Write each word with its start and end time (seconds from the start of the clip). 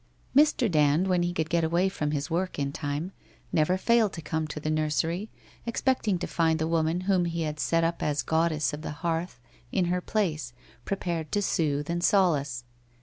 Mr. 0.35 0.65
Dand, 0.71 1.07
when 1.07 1.21
he 1.21 1.31
could 1.31 1.47
get 1.47 1.63
away 1.63 1.87
from 1.87 2.09
his 2.09 2.27
work 2.27 2.57
in 2.57 2.71
time, 2.71 3.11
never 3.53 3.77
failed 3.77 4.13
to 4.13 4.21
come 4.23 4.47
to 4.47 4.59
the 4.59 4.71
nursery, 4.71 5.29
expecting 5.67 6.17
to 6.17 6.25
find 6.25 6.57
the 6.57 6.67
woman 6.67 7.01
whom 7.01 7.25
he 7.25 7.43
had 7.43 7.59
set 7.59 7.83
up 7.83 8.01
as 8.01 8.23
goddess 8.23 8.73
of 8.73 8.81
the 8.81 8.89
hearth, 9.05 9.39
in 9.71 9.85
her 9.93 10.01
place, 10.01 10.53
prepared 10.85 11.31
to 11.31 11.39
soothe 11.43 11.87
and 11.87 12.03
solace. 12.03 12.63